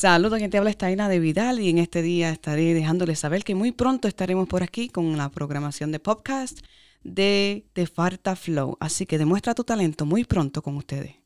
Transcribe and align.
Saludos, 0.00 0.38
quien 0.38 0.50
te 0.50 0.56
habla 0.56 0.70
Estaina 0.70 1.10
de 1.10 1.18
Vidal 1.18 1.60
y 1.60 1.68
en 1.68 1.76
este 1.76 2.00
día 2.00 2.30
estaré 2.30 2.72
dejándoles 2.72 3.18
saber 3.18 3.44
que 3.44 3.54
muy 3.54 3.70
pronto 3.70 4.08
estaremos 4.08 4.48
por 4.48 4.62
aquí 4.62 4.88
con 4.88 5.18
la 5.18 5.28
programación 5.28 5.92
de 5.92 6.00
podcast 6.00 6.60
de 7.04 7.66
Te 7.74 7.86
Farta 7.86 8.34
Flow. 8.34 8.78
Así 8.80 9.04
que 9.04 9.18
demuestra 9.18 9.54
tu 9.54 9.62
talento 9.62 10.06
muy 10.06 10.24
pronto 10.24 10.62
con 10.62 10.78
ustedes. 10.78 11.16